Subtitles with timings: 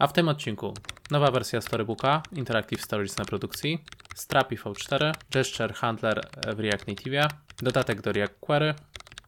[0.00, 0.74] A w tym odcinku
[1.10, 3.84] nowa wersja Storybooka, Interactive Stories na produkcji,
[4.14, 8.74] Strapi V4, Gesture Handler w React Native, dodatek do React Query,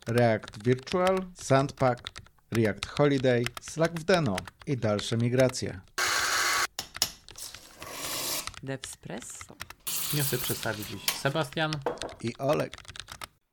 [0.06, 2.11] React Virtual, Sandpack,
[2.50, 5.80] React Holiday, Slack w Deno i dalsze migracje.
[8.62, 9.54] Devspresso.
[10.14, 11.72] Newsy przedstawi dziś Sebastian.
[12.22, 12.92] I Olek.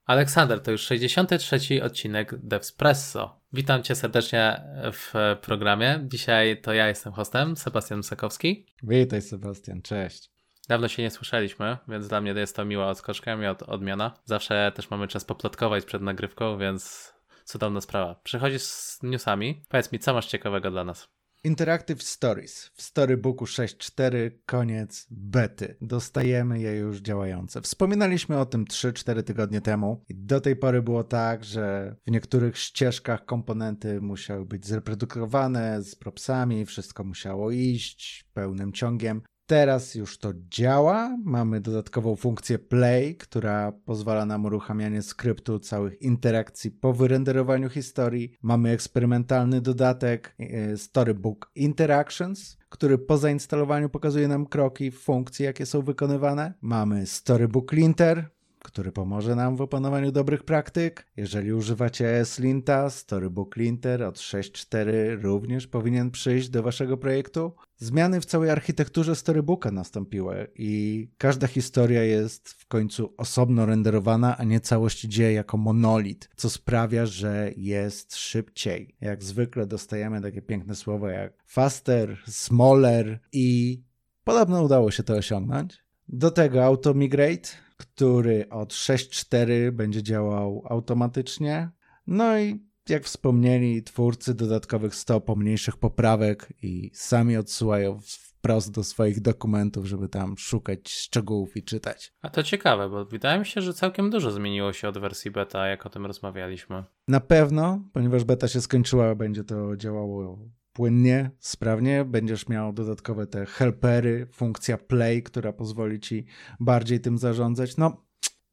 [0.10, 3.42] Aleksander, to już 63 odcinek Devspresso.
[3.54, 4.62] Witam cię serdecznie
[4.94, 6.00] w programie.
[6.08, 8.66] Dzisiaj to ja jestem hostem, Sebastian Musakowski.
[8.84, 10.32] Witaj Sebastian, cześć.
[10.70, 14.14] Dawno się nie słyszeliśmy, więc dla mnie jest to miła odskoczka i od, odmiana.
[14.26, 17.14] Zawsze też mamy czas poplotkować przed nagrywką, więc
[17.46, 18.16] cudowna sprawa.
[18.24, 19.66] Przychodzisz z newsami.
[19.70, 21.08] Powiedz mi, co masz ciekawego dla nas?
[21.44, 25.78] Interactive Stories w Storybooku 6.4 koniec bety.
[25.82, 27.62] Dostajemy je już działające.
[27.62, 32.58] Wspominaliśmy o tym 3-4 tygodnie temu i do tej pory było tak, że w niektórych
[32.58, 39.22] ścieżkach komponenty musiały być zreprodukowane z propsami, wszystko musiało iść pełnym ciągiem.
[39.50, 41.18] Teraz już to działa.
[41.24, 48.34] Mamy dodatkową funkcję Play, która pozwala nam uruchamianie skryptu całych interakcji po wyrenderowaniu historii.
[48.42, 55.82] Mamy eksperymentalny dodatek e, Storybook Interactions, który po zainstalowaniu pokazuje nam kroki, funkcje, jakie są
[55.82, 56.54] wykonywane.
[56.62, 58.30] Mamy Storybook Linter,
[58.64, 61.06] który pomoże nam w opanowaniu dobrych praktyk.
[61.18, 67.52] Jeżeli używacie Slinta, Storybook Linter od 6.4 również powinien przyjść do waszego projektu.
[67.78, 74.44] Zmiany w całej architekturze Storybooka nastąpiły i każda historia jest w końcu osobno renderowana, a
[74.44, 78.96] nie całość dzieje jako monolit, co sprawia, że jest szybciej.
[79.02, 83.82] Jak zwykle dostajemy takie piękne słowa jak faster, smaller i
[84.24, 85.78] podobno udało się to osiągnąć.
[86.08, 87.50] Do tego AutoMigrate,
[87.80, 91.70] który od 6.4 będzie działał automatycznie.
[92.08, 98.00] No i jak wspomnieli twórcy dodatkowych 100 pomniejszych poprawek i sami odsyłają
[98.40, 102.14] wprost do swoich dokumentów, żeby tam szukać szczegółów i czytać.
[102.22, 105.68] A to ciekawe, bo wydaje mi się, że całkiem dużo zmieniło się od wersji beta,
[105.68, 106.84] jak o tym rozmawialiśmy.
[107.08, 110.40] Na pewno, ponieważ beta się skończyła, będzie to działało
[110.80, 112.06] płynnie, sprawnie.
[112.06, 116.26] Będziesz miał dodatkowe te helpery, funkcja play, która pozwoli ci
[116.60, 117.78] bardziej tym zarządzać.
[117.78, 118.06] No,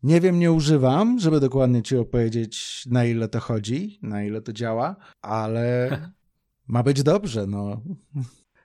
[0.02, 4.52] nie wiem, nie używam, żeby dokładnie ci opowiedzieć, na ile to chodzi, na ile to
[4.52, 5.90] działa, ale
[6.74, 7.82] ma być dobrze, no.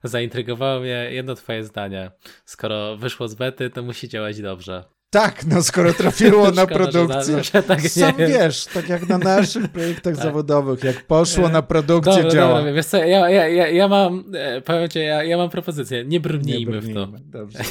[0.04, 2.12] Zaintrygowało mnie jedno twoje zdanie.
[2.46, 4.84] Skoro wyszło z bety, to musi działać dobrze.
[5.12, 7.44] Tak, no skoro trafiło na produkcję.
[7.44, 10.24] Że, tak Sam wiesz, tak jak na naszych projektach tak.
[10.24, 12.58] zawodowych, jak poszło na produkcję, dobra, działa.
[12.58, 16.06] Dobra, wiesz co, ja, ja, ja, ja mam, e, powiem ci, ja, ja mam propozycję,
[16.06, 17.40] nie brnijmy, nie brnijmy w to.
[17.40, 17.60] Dobrze.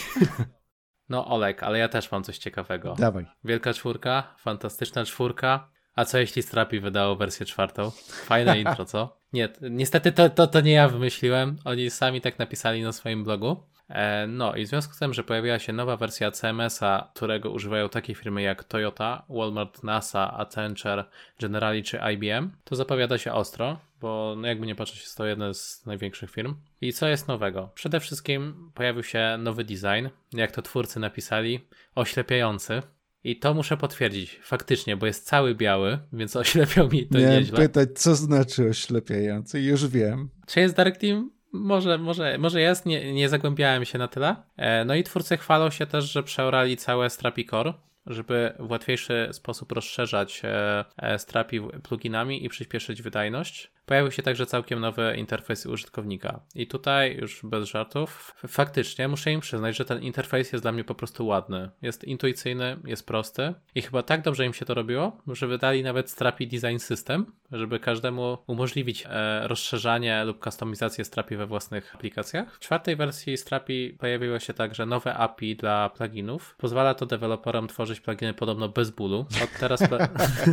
[1.08, 2.94] No Olek, ale ja też mam coś ciekawego.
[2.98, 3.26] Dawaj.
[3.44, 5.70] Wielka czwórka, fantastyczna czwórka.
[5.94, 7.90] A co jeśli Strapi wydało wersję czwartą?
[8.06, 9.16] Fajne intro, co?
[9.32, 11.56] Nie, niestety to, to, to nie ja wymyśliłem.
[11.64, 13.56] Oni sami tak napisali na swoim blogu.
[13.90, 17.88] E, no i w związku z tym, że pojawiła się nowa wersja CMS-a, którego używają
[17.88, 21.04] takie firmy jak Toyota, Walmart, NASA, Accenture,
[21.40, 25.54] Generali czy IBM, to zapowiada się ostro, bo no jakby nie patrzeć, jest to jedna
[25.54, 26.54] z największych firm.
[26.80, 27.70] I co jest nowego?
[27.74, 31.60] Przede wszystkim pojawił się nowy design, jak to twórcy napisali,
[31.94, 32.82] oślepiający.
[33.24, 37.58] I to muszę potwierdzić, faktycznie, bo jest cały biały, więc oślepiał mi to Miałem nieźle.
[37.58, 40.28] pytać, co znaczy oślepiający, już wiem.
[40.46, 41.30] Czy jest Dark Team?
[41.52, 44.36] Może, może, może jest, nie, nie zagłębiałem się na tyle.
[44.56, 47.74] E, no i twórcy chwalą się też, że przeorali całe Strapi Core,
[48.06, 53.72] żeby w łatwiejszy sposób rozszerzać e, e, Strapi pluginami i przyspieszyć wydajność.
[53.90, 56.40] Pojawił się także całkiem nowy interfejs użytkownika.
[56.54, 60.84] I tutaj już bez żartów, faktycznie muszę im przyznać, że ten interfejs jest dla mnie
[60.84, 61.70] po prostu ładny.
[61.82, 66.10] Jest intuicyjny, jest prosty i chyba tak dobrze im się to robiło, że wydali nawet
[66.10, 72.54] Strapi Design System, żeby każdemu umożliwić e, rozszerzanie lub kustomizację Strapi we własnych aplikacjach.
[72.54, 76.54] W czwartej wersji Strapi pojawiło się także nowe API dla pluginów.
[76.58, 79.26] Pozwala to deweloperom tworzyć pluginy podobno bez bólu.
[79.44, 79.80] Od teraz...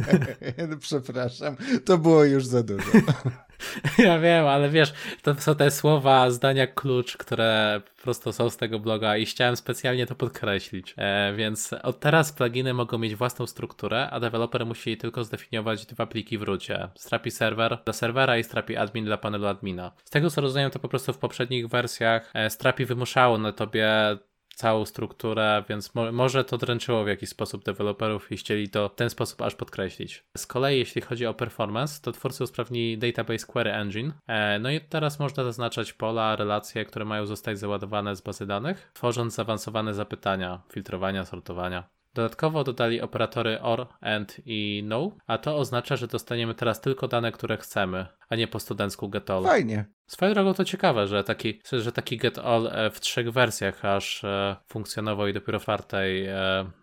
[0.80, 1.56] Przepraszam,
[1.86, 2.92] to było już za dużo.
[3.98, 8.58] Ja wiem, ale wiesz, to są te słowa, zdania klucz, które po prostu są z
[8.58, 10.94] tego bloga i chciałem specjalnie to podkreślić.
[10.98, 16.06] E, więc od teraz pluginy mogą mieć własną strukturę, a deweloper musi tylko zdefiniować dwa
[16.06, 16.90] pliki w rucie.
[16.96, 19.92] Strapi server dla serwera i Strapi admin dla panelu admina.
[20.04, 24.18] Z tego co rozumiem, to po prostu w poprzednich wersjach e, Strapi wymuszało na tobie
[24.58, 28.96] całą strukturę, więc mo może to dręczyło w jakiś sposób deweloperów i chcieli to w
[28.96, 30.26] ten sposób aż podkreślić.
[30.38, 34.14] Z kolei jeśli chodzi o performance, to twórcy usprawnili Database Query Engine.
[34.28, 38.92] E, no i teraz można zaznaczać pola, relacje, które mają zostać załadowane z bazy danych,
[38.94, 41.90] tworząc zaawansowane zapytania, filtrowania, sortowania.
[42.14, 47.32] Dodatkowo dodali operatory OR, AND i NO, a to oznacza, że dostaniemy teraz tylko dane,
[47.32, 49.44] które chcemy, a nie po studencku getall.
[49.44, 49.86] Fajnie.
[50.08, 54.24] Swoją drogą to ciekawe, że taki, że taki Get All e, w trzech wersjach aż
[54.24, 56.38] e, funkcjonował i dopiero w czwartej e,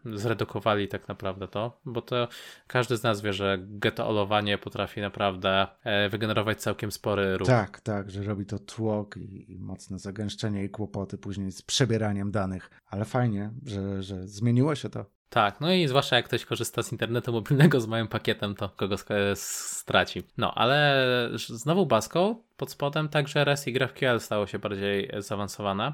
[0.04, 2.28] zredukowali tak naprawdę to, bo to
[2.66, 5.66] każdy z nas wie, że Get Allowanie potrafi naprawdę
[6.10, 7.48] wygenerować całkiem spory ruch.
[7.48, 12.30] Tak, tak, że robi to tłok i, i mocne zagęszczenie i kłopoty później z przebieraniem
[12.30, 15.06] danych, ale fajnie, że, że zmieniło się to.
[15.34, 18.96] Tak, no i zwłaszcza jak ktoś korzysta z internetu mobilnego z małym pakietem, to kogo
[19.34, 20.22] straci.
[20.38, 25.92] No, ale znowu Baską pod spodem także REST i GraphQL stało się bardziej zaawansowane.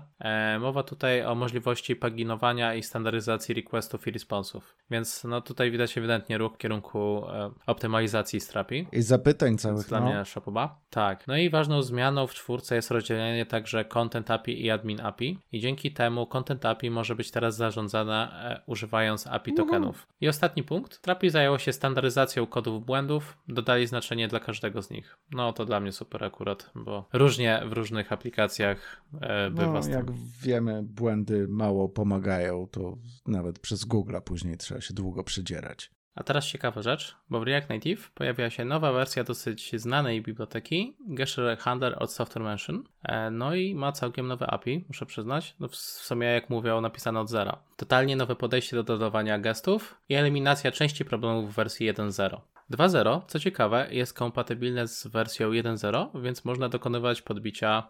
[0.61, 4.77] Mowa tutaj o możliwości paginowania i standaryzacji requestów i responsów.
[4.91, 8.87] Więc no tutaj widać ewidentnie ruch w kierunku e, optymalizacji strapi.
[8.93, 9.89] I zapytań całych.
[9.89, 10.07] Dla no.
[10.07, 10.79] mnie Shopoba.
[10.91, 11.27] Tak.
[11.27, 15.39] No i ważną zmianą w czwórce jest rozdzielenie także Content API i Admin API.
[15.53, 20.09] I dzięki temu Content API może być teraz zarządzane e, używając API tokenów.
[20.21, 21.00] I ostatni punkt.
[21.00, 23.38] Trapi zajęło się standaryzacją kodów błędów.
[23.49, 25.19] Dodali znaczenie dla każdego z nich.
[25.31, 30.06] No to dla mnie super akurat bo różnie w różnych aplikacjach e, bywa no, Jak
[30.43, 35.91] wiemy, błędy mało pomagają, to nawet przez Google później trzeba się długo przydzierać.
[36.21, 40.97] A teraz ciekawa rzecz, bo w React Native pojawiła się nowa wersja dosyć znanej biblioteki,
[41.09, 42.85] Gesture Handler od Software Mention.
[43.03, 45.55] E, no i ma całkiem nowe API, muszę przyznać.
[45.61, 47.59] No w sumie, jak mówią, napisane od zera.
[47.77, 52.41] Totalnie nowe podejście do dodawania gestów i eliminacja części problemów w wersji 1.0.
[52.71, 57.89] 2.0, co ciekawe, jest kompatybilne z wersją 1.0, więc można dokonywać podbicia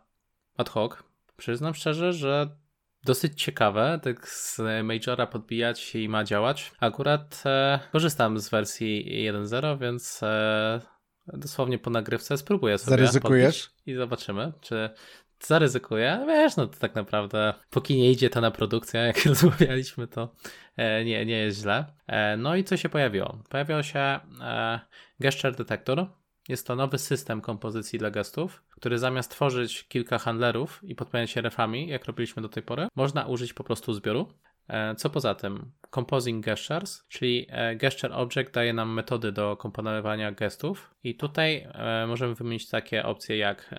[0.57, 0.93] ad hoc.
[1.37, 2.57] Przyznam szczerze, że
[3.05, 6.73] dosyć ciekawe, tak z Majora podbijać się i ma działać.
[6.81, 10.81] Akurat e, korzystam z wersji 1.0, więc e,
[11.27, 13.71] dosłownie po nagrywce spróbuję sobie Zaryzykujesz?
[13.87, 14.91] I zobaczymy, czy
[15.41, 16.25] zaryzykuję.
[16.27, 20.35] Wiesz, no to tak naprawdę póki nie idzie to na produkcję, jak rozmawialiśmy, to
[20.77, 21.85] e, nie, nie jest źle.
[22.07, 23.39] E, no i co się pojawiło?
[23.49, 23.99] Pojawił się
[24.41, 24.81] e,
[25.21, 26.07] Gesture Detector.
[26.49, 31.41] Jest to nowy system kompozycji dla gestów, który zamiast tworzyć kilka handlerów i podpowiadać się
[31.41, 34.33] refami, jak robiliśmy do tej pory, można użyć po prostu zbioru.
[34.97, 37.47] Co poza tym, Composing Gestures, czyli
[37.77, 41.69] Gesture Object daje nam metody do komponowania gestów i tutaj
[42.07, 43.75] możemy wymienić takie opcje jak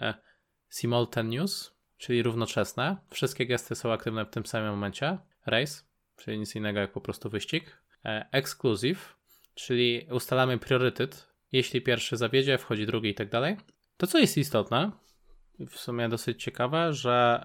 [0.69, 2.97] simultaneous, czyli równoczesne.
[3.09, 5.17] Wszystkie gesty są aktywne w tym samym momencie.
[5.45, 5.83] Race,
[6.17, 7.77] czyli nic innego jak po prostu wyścig.
[8.05, 9.15] E, exclusive,
[9.55, 11.30] czyli ustalamy priorytet.
[11.51, 13.57] Jeśli pierwszy zawiedzie, wchodzi drugi i tak dalej.
[13.97, 14.91] To, co jest istotne,
[15.59, 17.43] w sumie dosyć ciekawe, że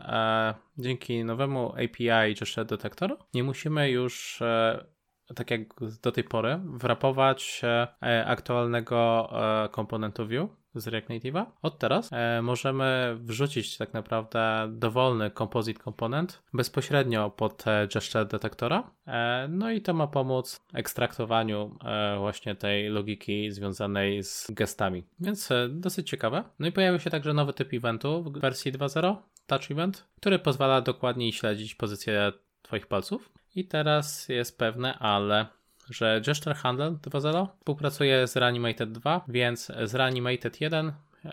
[0.78, 4.86] e, dzięki nowemu API Gesture Detector nie musimy już e,
[5.34, 5.60] tak jak
[6.02, 7.60] do tej pory, wrapować
[8.02, 9.30] e, aktualnego
[9.64, 10.50] e, komponentu view
[10.80, 11.46] z React Native'a.
[11.62, 17.64] Od teraz e, możemy wrzucić tak naprawdę dowolny composite komponent bezpośrednio pod
[17.94, 18.90] gesture detektora.
[19.06, 25.04] E, no i to ma pomóc ekstraktowaniu e, właśnie tej logiki związanej z gestami.
[25.20, 26.44] Więc e, dosyć ciekawe.
[26.58, 30.80] No i pojawił się także nowy typ eventu w wersji 2.0, Touch Event, który pozwala
[30.80, 32.32] dokładniej śledzić pozycję
[32.62, 33.32] Twoich palców.
[33.54, 35.46] I teraz jest pewne, ale
[35.90, 40.92] że Gesture Handle 2.0 współpracuje z Reanimated 2, więc z Reanimated 1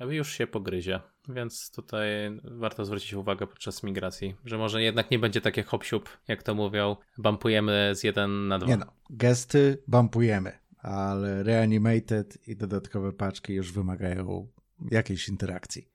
[0.10, 1.00] już się pogryzie.
[1.30, 2.08] Więc tutaj
[2.44, 5.84] warto zwrócić uwagę podczas migracji, że może jednak nie będzie takie hop
[6.28, 8.68] jak to mówią, bumpujemy z 1 na 2.
[8.68, 14.48] Nie no, gesty bumpujemy, ale Reanimated i dodatkowe paczki już wymagają
[14.92, 15.94] jakiejś interakcji.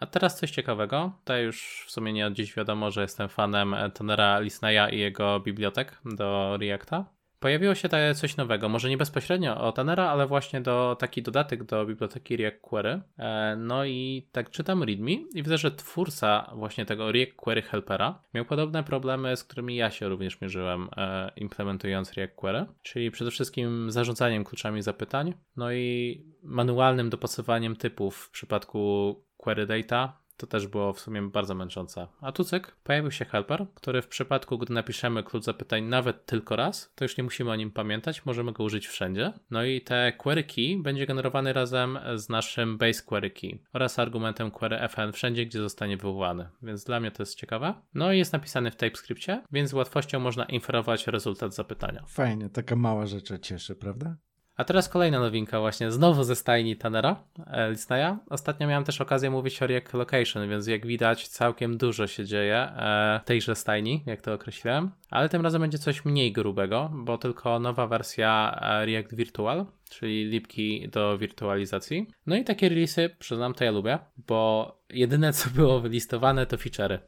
[0.00, 1.12] A teraz coś ciekawego.
[1.18, 5.40] Tutaj już w sumie nie od dziś wiadomo, że jestem fanem Tonera Lisneya i jego
[5.40, 7.13] bibliotek do Reacta.
[7.44, 11.86] Pojawiło się coś nowego, może nie bezpośrednio o Tanera, ale właśnie do taki dodatek do
[11.86, 13.00] biblioteki React Query.
[13.18, 18.22] E, no i tak czytam README i widzę, że twórca właśnie tego React Query Helpera
[18.34, 23.30] miał podobne problemy, z którymi ja się również mierzyłem e, implementując React Query, czyli przede
[23.30, 30.66] wszystkim zarządzaniem kluczami zapytań, no i manualnym dopasowaniem typów w przypadku query data to też
[30.66, 32.06] było w sumie bardzo męczące.
[32.20, 36.56] A tu cyk, pojawił się helper, który w przypadku, gdy napiszemy klucz zapytań nawet tylko
[36.56, 39.32] raz, to już nie musimy o nim pamiętać, możemy go użyć wszędzie.
[39.50, 44.50] No i te query key będzie generowany razem z naszym base query key oraz argumentem
[44.50, 46.48] query fn wszędzie, gdzie zostanie wywołany.
[46.62, 47.74] Więc dla mnie to jest ciekawe.
[47.94, 52.04] No i jest napisany w TypeScriptie, więc z łatwością można inferować rezultat zapytania.
[52.08, 54.16] Fajnie, taka mała rzecz cieszy, prawda?
[54.56, 58.16] A teraz kolejna nowinka właśnie, znowu ze stajni Tanera e, Lisneya.
[58.30, 62.56] Ostatnio miałem też okazję mówić o React Location, więc jak widać całkiem dużo się dzieje
[62.56, 64.90] e, w tejże stajni, jak to określiłem.
[65.10, 70.24] Ale tym razem będzie coś mniej grubego, bo tylko nowa wersja e, React Virtual, czyli
[70.24, 72.06] lipki do wirtualizacji.
[72.26, 76.98] No i takie releasy, przyznam, to ja lubię, bo jedyne co było wylistowane to feature'y.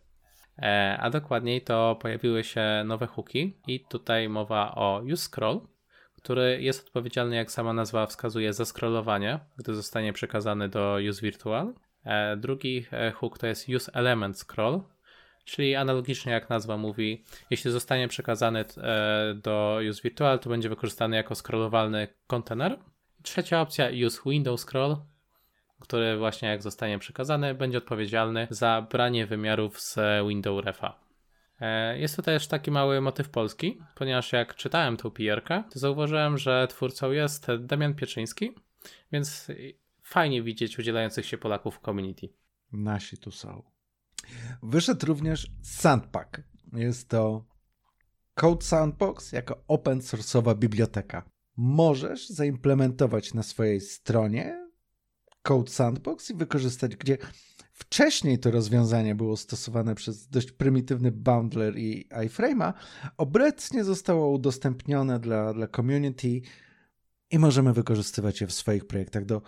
[0.98, 5.60] A dokładniej to pojawiły się nowe hooki i tutaj mowa o use scroll,
[6.26, 11.74] który jest odpowiedzialny, jak sama nazwa wskazuje, za scrollowanie, gdy zostanie przekazany do useVirtual.
[12.04, 14.80] E, drugi e, hook to jest use element scroll,
[15.44, 21.16] czyli analogicznie jak nazwa mówi, jeśli zostanie przekazany e, do use virtual, to będzie wykorzystany
[21.16, 22.78] jako scrollowalny kontener.
[23.22, 24.96] Trzecia opcja use window scroll,
[25.80, 30.88] który właśnie jak zostanie przekazany, będzie odpowiedzialny za branie wymiarów z window refa.
[30.88, 31.05] E,
[31.96, 36.66] jest to też taki mały motyw polski, ponieważ jak czytałem tą PR-kę, to zauważyłem, że
[36.70, 38.54] twórcą jest Damian Pieczyński,
[39.12, 39.48] więc
[40.02, 42.28] fajnie widzieć udzielających się Polaków w community.
[42.72, 43.62] Nasi tu są.
[44.62, 46.42] Wyszedł również Sandpack.
[46.72, 47.44] Jest to
[48.34, 51.30] Code Sandbox jako open source'owa biblioteka.
[51.56, 54.65] Możesz zaimplementować na swojej stronie
[55.46, 57.18] Code Sandbox i wykorzystać, gdzie
[57.72, 62.72] wcześniej to rozwiązanie było stosowane przez dość prymitywny bundler i iframe'a,
[63.16, 66.40] obecnie zostało udostępnione dla, dla community
[67.30, 69.42] i możemy wykorzystywać je w swoich projektach do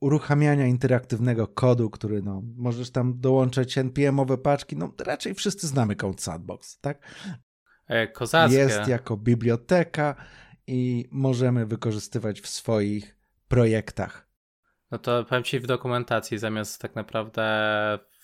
[0.00, 6.22] uruchamiania interaktywnego kodu, który no, możesz tam dołączać npm-owe paczki, no raczej wszyscy znamy Code
[6.22, 6.98] Sandbox, tak?
[7.86, 8.56] E, kozackie.
[8.56, 10.14] Jest jako biblioteka
[10.66, 13.16] i możemy wykorzystywać w swoich
[13.48, 14.29] projektach.
[14.90, 17.44] No to powiem Ci w dokumentacji, zamiast tak naprawdę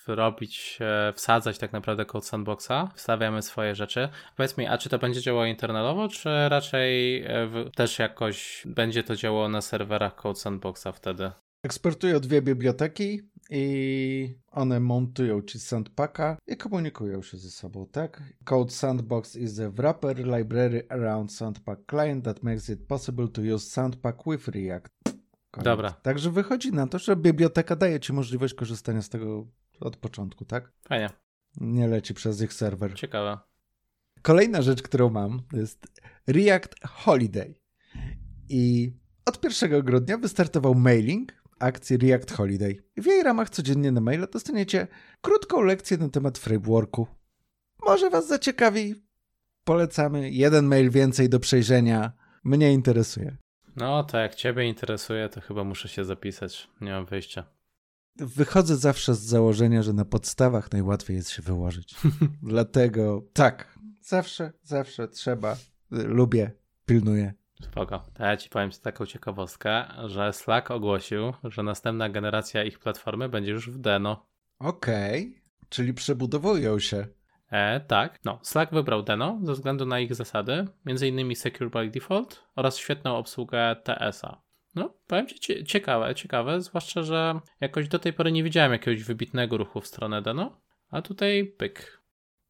[0.07, 4.09] robić, e, wsadzać tak naprawdę Code Sandboxa, wstawiamy swoje rzeczy.
[4.37, 9.15] Powiedz mi, a czy to będzie działało internalowo, czy raczej e, też jakoś będzie to
[9.15, 11.31] działało na serwerach Code Sandboxa wtedy?
[11.63, 18.23] Eksportują dwie biblioteki i one montują ci Sandpacka i komunikują się ze sobą, tak?
[18.45, 23.69] Code Sandbox is a wrapper library around Sandpack client that makes it possible to use
[23.69, 24.89] Sandpack with React.
[25.57, 25.65] Koniec.
[25.65, 25.91] Dobra.
[25.91, 29.47] Także wychodzi na to, że biblioteka daje ci możliwość korzystania z tego
[29.79, 30.71] od początku, tak?
[30.87, 31.09] Fajnie.
[31.57, 32.93] Nie leci przez ich serwer.
[32.93, 33.37] Ciekawe.
[34.21, 35.87] Kolejna rzecz, którą mam, to jest
[36.27, 37.55] React Holiday.
[38.49, 38.93] I
[39.25, 42.83] od 1 grudnia wystartował mailing akcji React Holiday.
[42.97, 44.87] W jej ramach codziennie na maila dostaniecie
[45.21, 47.07] krótką lekcję na temat frameworku.
[47.85, 48.95] Może Was zaciekawi.
[49.63, 50.31] Polecamy.
[50.31, 52.11] Jeden mail więcej do przejrzenia.
[52.43, 53.37] Mnie interesuje.
[53.77, 56.67] No, to jak Ciebie interesuje, to chyba muszę się zapisać.
[56.81, 57.43] Nie mam wyjścia.
[58.15, 61.95] Wychodzę zawsze z założenia, że na podstawach najłatwiej jest się wyłożyć.
[62.43, 65.55] Dlatego tak, zawsze, zawsze trzeba.
[65.91, 66.51] Lubię,
[66.85, 67.33] pilnuję.
[67.61, 68.03] Spoko.
[68.13, 73.51] To ja ci powiem taką ciekawostkę, że Slack ogłosił, że następna generacja ich platformy będzie
[73.51, 74.25] już w Deno.
[74.59, 75.41] Okej, okay.
[75.69, 77.07] czyli przebudowują się.
[77.51, 78.39] E, tak, no.
[78.43, 81.35] Slack wybrał Deno ze względu na ich zasady, m.in.
[81.35, 84.41] Secure by Default oraz świetną obsługę TS-a.
[84.75, 89.57] No, powiem ci ciekawe, ciekawe, zwłaszcza, że jakoś do tej pory nie widziałem jakiegoś wybitnego
[89.57, 92.01] ruchu w stronę Deno, a tutaj pyk.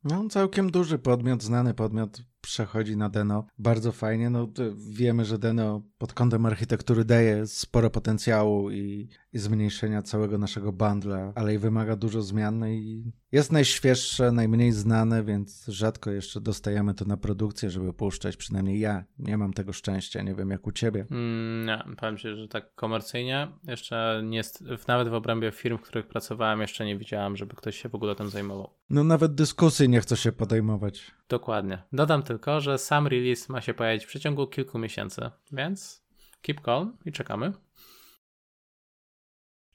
[0.03, 3.47] No, całkiem duży podmiot, znany podmiot przechodzi na Deno.
[3.57, 4.29] Bardzo fajnie.
[4.29, 4.47] No,
[4.91, 11.31] wiemy, że Deno pod kątem architektury daje sporo potencjału i, i zmniejszenia całego naszego bundla,
[11.35, 16.93] ale i wymaga dużo zmian no i jest najświeższe, najmniej znane, więc rzadko jeszcze dostajemy
[16.93, 18.37] to na produkcję, żeby puszczać.
[18.37, 20.21] Przynajmniej ja nie mam tego szczęścia.
[20.21, 21.05] Nie wiem jak u ciebie.
[21.11, 24.41] Mm, nie, powiem ci, że tak komercyjnie jeszcze nie,
[24.87, 28.15] nawet w obrębie firm, w których pracowałem, jeszcze nie widziałem, żeby ktoś się w ogóle
[28.15, 28.69] tym zajmował.
[28.89, 31.11] No nawet dyskusji nie chce się podejmować.
[31.29, 31.83] Dokładnie.
[31.93, 36.03] Dodam tylko, że sam release ma się pojawić w przeciągu kilku miesięcy, więc
[36.41, 37.53] keep calm i czekamy.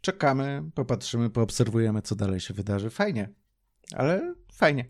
[0.01, 2.91] Czekamy, popatrzymy, poobserwujemy, co dalej się wydarzy.
[2.91, 3.29] Fajnie,
[3.97, 4.85] ale fajnie.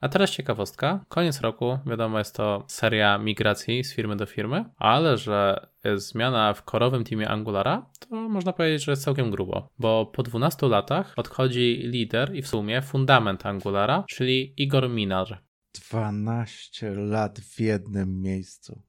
[0.00, 1.04] A teraz ciekawostka.
[1.08, 6.54] Koniec roku, wiadomo, jest to seria migracji z firmy do firmy, ale że jest zmiana
[6.54, 11.14] w korowym teamie Angulara, to można powiedzieć, że jest całkiem grubo, bo po 12 latach
[11.16, 15.42] odchodzi lider i w sumie fundament Angulara, czyli Igor Minar.
[15.90, 18.82] 12 lat w jednym miejscu.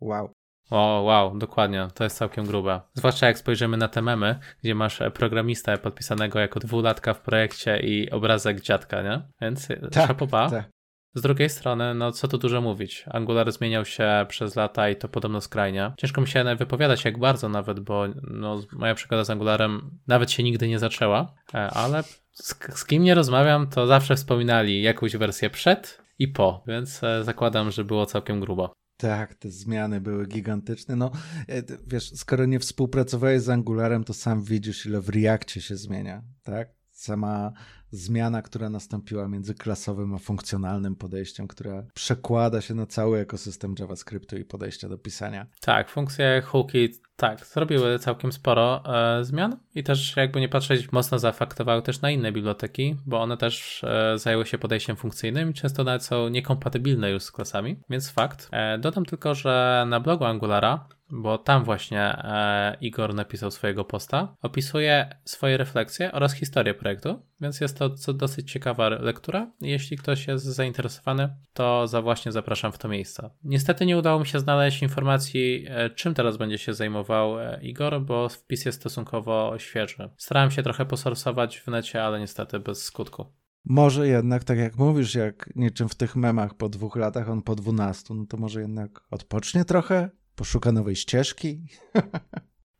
[0.00, 0.32] Wow.
[0.70, 2.80] O, wow, dokładnie, to jest całkiem grube.
[2.94, 8.10] Zwłaszcza jak spojrzymy na te memy, gdzie masz programistę podpisanego jako dwulatka w projekcie i
[8.10, 9.22] obrazek dziadka, nie?
[9.40, 10.50] Więc tak, szapoba.
[10.50, 10.70] Tak.
[11.14, 13.04] Z drugiej strony, no co tu dużo mówić.
[13.10, 15.92] Angular zmieniał się przez lata i to podobno skrajnie.
[15.98, 20.42] Ciężko mi się wypowiadać jak bardzo nawet, bo no, moja przygoda z Angularem nawet się
[20.42, 22.02] nigdy nie zaczęła, e, ale
[22.32, 27.24] z, z kim nie rozmawiam, to zawsze wspominali jakąś wersję przed i po, więc e,
[27.24, 28.72] zakładam, że było całkiem grubo.
[29.02, 30.96] Tak, te zmiany były gigantyczne.
[30.96, 31.10] No,
[31.48, 36.22] e, wiesz, skoro nie współpracowałeś z Angularem, to sam widzisz, ile w Reakcie się zmienia,
[36.42, 36.68] tak?
[36.90, 37.52] Sama
[37.92, 44.36] zmiana, która nastąpiła między klasowym a funkcjonalnym podejściem, która przekłada się na cały ekosystem JavaScriptu
[44.36, 45.46] i podejścia do pisania.
[45.60, 51.18] Tak, funkcje hooki tak, zrobiły całkiem sporo e, zmian i też jakby nie patrzeć, mocno
[51.18, 56.04] zaafektowały też na inne biblioteki, bo one też e, zajęły się podejściem funkcyjnym często nawet
[56.04, 58.48] są niekompatybilne już z klasami, więc fakt.
[58.52, 64.36] E, dodam tylko, że na blogu Angulara bo tam właśnie e, Igor napisał swojego posta.
[64.42, 69.50] Opisuje swoje refleksje oraz historię projektu, więc jest to co dosyć ciekawa lektura.
[69.60, 73.30] Jeśli ktoś jest zainteresowany, to za właśnie zapraszam w to miejsce.
[73.44, 78.00] Niestety nie udało mi się znaleźć informacji, e, czym teraz będzie się zajmował e, Igor,
[78.00, 80.10] bo wpis jest stosunkowo świeży.
[80.16, 83.26] Starałem się trochę posorsować w necie, ale niestety bez skutku.
[83.64, 87.54] Może jednak, tak jak mówisz, jak niczym w tych memach po dwóch latach, on po
[87.54, 91.60] dwunastu, no to może jednak odpocznie trochę, poszuka nowej ścieżki.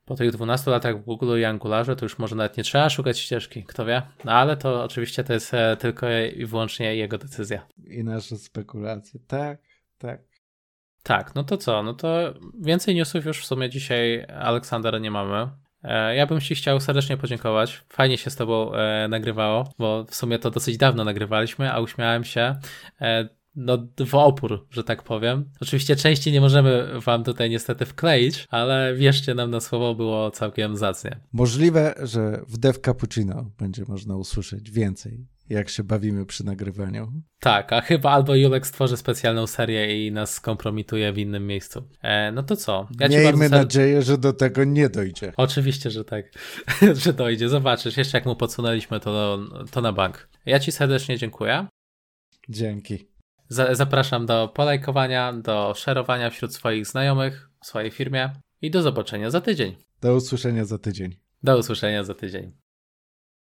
[0.04, 3.18] Po tych 12 latach w Google i Angularze to już może nawet nie trzeba szukać
[3.18, 4.02] ścieżki, kto wie.
[4.25, 6.06] No ale to oczywiście to jest e, tylko
[6.37, 7.66] i wyłącznie jego decyzja.
[7.87, 9.21] I nasze spekulacje.
[9.26, 9.59] Tak,
[9.99, 10.21] tak.
[11.02, 11.82] Tak, no to co?
[11.82, 15.49] No to więcej newsów już w sumie dzisiaj, Aleksander, nie mamy.
[15.82, 17.85] E, ja bym Ci chciał serdecznie podziękować.
[17.88, 22.25] Fajnie się z Tobą e, nagrywało, bo w sumie to dosyć dawno nagrywaliśmy, a uśmiałem
[22.25, 22.56] się.
[23.56, 25.50] No, w opór, że tak powiem.
[25.61, 30.76] Oczywiście części nie możemy Wam tutaj niestety wkleić, ale wierzcie nam na słowo, było całkiem
[30.76, 31.21] zacnie.
[31.32, 37.12] Możliwe, że w Dev Cappuccino będzie można usłyszeć więcej, jak się bawimy przy nagrywaniu.
[37.40, 41.82] Tak, a chyba albo Julek stworzy specjalną serię i nas skompromituje w innym miejscu.
[42.02, 42.88] E, no to co?
[43.00, 43.50] Ja Miejmy ser...
[43.50, 45.32] nadzieję, że do tego nie dojdzie.
[45.37, 46.25] Oczywiście, że tak,
[47.04, 47.49] że dojdzie.
[47.49, 49.38] Zobaczysz, jeszcze jak mu podsunęliśmy to,
[49.71, 50.28] to na bank.
[50.47, 51.66] Ja Ci serdecznie dziękuję.
[52.49, 53.12] Dzięki.
[53.52, 58.32] Zapraszam do polajkowania, do szerowania wśród swoich znajomych w swojej firmie
[58.62, 59.76] i do zobaczenia za tydzień.
[60.00, 61.16] Do usłyszenia za tydzień.
[61.42, 62.52] Do usłyszenia za tydzień.